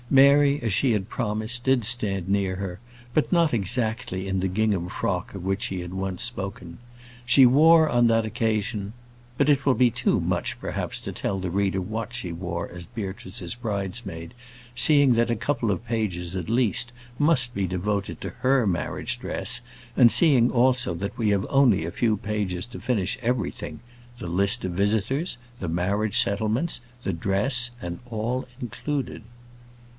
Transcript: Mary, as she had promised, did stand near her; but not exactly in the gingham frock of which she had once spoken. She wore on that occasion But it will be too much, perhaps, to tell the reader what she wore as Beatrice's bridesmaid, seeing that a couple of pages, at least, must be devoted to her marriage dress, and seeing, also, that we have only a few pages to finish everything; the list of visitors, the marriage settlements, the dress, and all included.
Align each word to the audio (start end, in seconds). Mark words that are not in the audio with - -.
Mary, 0.09 0.59
as 0.61 0.73
she 0.73 0.91
had 0.91 1.07
promised, 1.07 1.63
did 1.63 1.85
stand 1.85 2.27
near 2.27 2.55
her; 2.57 2.79
but 3.13 3.31
not 3.31 3.53
exactly 3.53 4.27
in 4.27 4.41
the 4.41 4.47
gingham 4.47 4.89
frock 4.89 5.33
of 5.33 5.43
which 5.43 5.61
she 5.61 5.79
had 5.79 5.93
once 5.93 6.21
spoken. 6.23 6.79
She 7.25 7.45
wore 7.45 7.87
on 7.87 8.07
that 8.07 8.25
occasion 8.25 8.91
But 9.37 9.47
it 9.47 9.63
will 9.65 9.75
be 9.75 9.91
too 9.91 10.19
much, 10.19 10.59
perhaps, 10.59 10.99
to 11.01 11.11
tell 11.13 11.39
the 11.39 11.51
reader 11.51 11.79
what 11.79 12.13
she 12.13 12.31
wore 12.33 12.67
as 12.69 12.87
Beatrice's 12.87 13.55
bridesmaid, 13.55 14.33
seeing 14.75 15.13
that 15.13 15.29
a 15.29 15.35
couple 15.35 15.71
of 15.71 15.85
pages, 15.85 16.35
at 16.35 16.49
least, 16.49 16.91
must 17.19 17.53
be 17.53 17.67
devoted 17.67 18.19
to 18.21 18.31
her 18.41 18.67
marriage 18.67 19.19
dress, 19.19 19.61
and 19.95 20.11
seeing, 20.11 20.49
also, 20.51 20.93
that 20.95 21.17
we 21.17 21.29
have 21.29 21.45
only 21.49 21.85
a 21.85 21.91
few 21.91 22.17
pages 22.17 22.65
to 22.65 22.81
finish 22.81 23.17
everything; 23.21 23.79
the 24.17 24.27
list 24.27 24.65
of 24.65 24.71
visitors, 24.73 25.37
the 25.59 25.69
marriage 25.69 26.17
settlements, 26.17 26.81
the 27.03 27.13
dress, 27.13 27.69
and 27.81 27.99
all 28.09 28.45
included. 28.59 29.21